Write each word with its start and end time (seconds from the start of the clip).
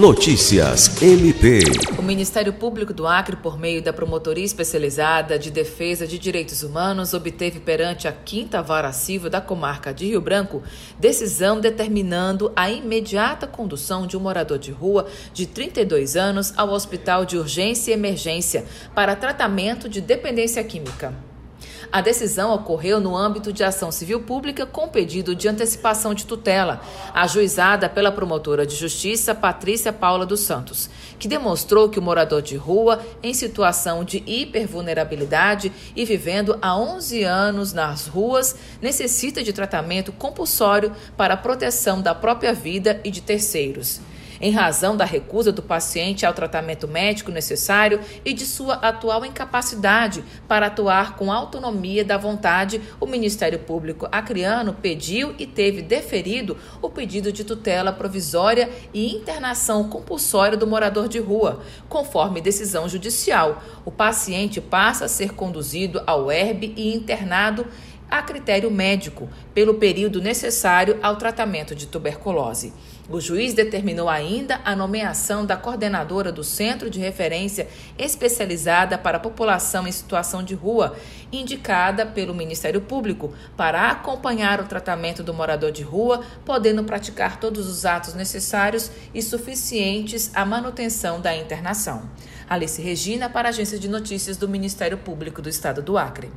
Notícias 0.00 1.02
MP. 1.02 1.60
O 1.98 2.02
Ministério 2.02 2.54
Público 2.54 2.90
do 2.94 3.06
Acre, 3.06 3.36
por 3.36 3.58
meio 3.58 3.82
da 3.82 3.92
Promotoria 3.92 4.46
Especializada 4.46 5.38
de 5.38 5.50
Defesa 5.50 6.06
de 6.06 6.18
Direitos 6.18 6.62
Humanos, 6.62 7.12
obteve 7.12 7.60
perante 7.60 8.08
a 8.08 8.12
Quinta 8.12 8.62
Vara 8.62 8.92
Civil 8.92 9.28
da 9.28 9.42
comarca 9.42 9.92
de 9.92 10.06
Rio 10.06 10.22
Branco 10.22 10.62
decisão 10.98 11.60
determinando 11.60 12.50
a 12.56 12.70
imediata 12.70 13.46
condução 13.46 14.06
de 14.06 14.16
um 14.16 14.20
morador 14.20 14.58
de 14.58 14.70
rua 14.70 15.06
de 15.34 15.44
32 15.44 16.16
anos 16.16 16.54
ao 16.56 16.70
Hospital 16.70 17.26
de 17.26 17.36
Urgência 17.36 17.90
e 17.90 17.94
Emergência 17.94 18.64
para 18.94 19.14
tratamento 19.14 19.86
de 19.86 20.00
dependência 20.00 20.64
química. 20.64 21.29
A 21.92 22.00
decisão 22.00 22.54
ocorreu 22.54 23.00
no 23.00 23.16
âmbito 23.16 23.52
de 23.52 23.64
ação 23.64 23.90
civil 23.90 24.20
pública 24.22 24.66
com 24.66 24.88
pedido 24.88 25.34
de 25.34 25.48
antecipação 25.48 26.14
de 26.14 26.26
tutela, 26.26 26.80
ajuizada 27.14 27.88
pela 27.88 28.12
promotora 28.12 28.66
de 28.66 28.76
justiça 28.76 29.34
Patrícia 29.34 29.92
Paula 29.92 30.26
dos 30.26 30.40
Santos, 30.40 30.90
que 31.18 31.28
demonstrou 31.28 31.88
que 31.88 31.98
o 31.98 32.02
morador 32.02 32.42
de 32.42 32.56
rua, 32.56 33.00
em 33.22 33.34
situação 33.34 34.04
de 34.04 34.22
hipervulnerabilidade 34.26 35.72
e 35.94 36.04
vivendo 36.04 36.58
há 36.60 36.76
11 36.76 37.22
anos 37.24 37.72
nas 37.72 38.06
ruas, 38.06 38.56
necessita 38.80 39.42
de 39.42 39.52
tratamento 39.52 40.12
compulsório 40.12 40.92
para 41.16 41.34
a 41.34 41.36
proteção 41.36 42.00
da 42.00 42.14
própria 42.14 42.52
vida 42.52 43.00
e 43.04 43.10
de 43.10 43.20
terceiros 43.20 44.00
em 44.40 44.50
razão 44.50 44.96
da 44.96 45.04
recusa 45.04 45.52
do 45.52 45.62
paciente 45.62 46.24
ao 46.24 46.32
tratamento 46.32 46.88
médico 46.88 47.30
necessário 47.30 48.00
e 48.24 48.32
de 48.32 48.46
sua 48.46 48.74
atual 48.74 49.24
incapacidade 49.24 50.24
para 50.48 50.66
atuar 50.66 51.16
com 51.16 51.30
autonomia 51.30 52.04
da 52.04 52.16
vontade, 52.16 52.80
o 52.98 53.06
Ministério 53.06 53.58
Público 53.58 54.08
acreano 54.10 54.72
pediu 54.72 55.34
e 55.38 55.46
teve 55.46 55.82
deferido 55.82 56.56
o 56.80 56.88
pedido 56.88 57.32
de 57.32 57.44
tutela 57.44 57.92
provisória 57.92 58.70
e 58.94 59.14
internação 59.14 59.88
compulsória 59.88 60.56
do 60.56 60.66
morador 60.66 61.08
de 61.08 61.18
rua, 61.18 61.62
conforme 61.88 62.40
decisão 62.40 62.88
judicial. 62.88 63.62
O 63.84 63.90
paciente 63.90 64.60
passa 64.60 65.04
a 65.04 65.08
ser 65.08 65.34
conduzido 65.34 66.02
ao 66.06 66.30
ERB 66.30 66.72
e 66.76 66.94
internado 66.94 67.66
a 68.10 68.22
critério 68.22 68.70
médico, 68.70 69.28
pelo 69.54 69.74
período 69.74 70.20
necessário 70.20 70.98
ao 71.02 71.16
tratamento 71.16 71.74
de 71.74 71.86
tuberculose. 71.86 72.72
O 73.08 73.20
juiz 73.20 73.54
determinou 73.54 74.08
ainda 74.08 74.60
a 74.64 74.76
nomeação 74.76 75.44
da 75.44 75.56
coordenadora 75.56 76.30
do 76.30 76.44
Centro 76.44 76.88
de 76.88 77.00
Referência 77.00 77.66
Especializada 77.98 78.96
para 78.96 79.16
a 79.16 79.20
População 79.20 79.86
em 79.86 79.90
Situação 79.90 80.44
de 80.44 80.54
Rua, 80.54 80.96
indicada 81.32 82.06
pelo 82.06 82.32
Ministério 82.32 82.80
Público, 82.80 83.32
para 83.56 83.90
acompanhar 83.90 84.60
o 84.60 84.66
tratamento 84.66 85.24
do 85.24 85.34
morador 85.34 85.72
de 85.72 85.82
rua, 85.82 86.24
podendo 86.44 86.84
praticar 86.84 87.40
todos 87.40 87.68
os 87.68 87.84
atos 87.84 88.14
necessários 88.14 88.92
e 89.12 89.20
suficientes 89.20 90.30
à 90.32 90.44
manutenção 90.44 91.20
da 91.20 91.36
internação. 91.36 92.08
Alice 92.48 92.80
Regina, 92.80 93.28
para 93.28 93.48
a 93.48 93.50
Agência 93.50 93.78
de 93.78 93.88
Notícias 93.88 94.36
do 94.36 94.48
Ministério 94.48 94.98
Público 94.98 95.42
do 95.42 95.48
Estado 95.48 95.82
do 95.82 95.98
Acre. 95.98 96.30